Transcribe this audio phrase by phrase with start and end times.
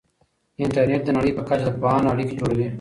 [0.63, 2.67] انټرنیټ د نړۍ په کچه د پوهانو اړیکې جوړوي.